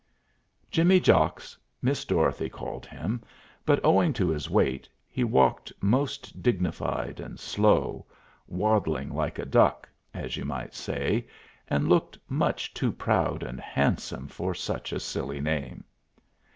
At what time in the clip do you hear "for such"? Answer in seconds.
14.27-14.91